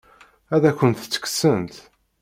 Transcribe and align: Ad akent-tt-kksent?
Ad 0.55 0.63
akent-tt-kksent? 0.69 1.75